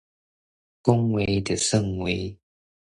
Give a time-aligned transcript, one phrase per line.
[0.03, 0.03] 講
[1.11, 2.35] 話就算話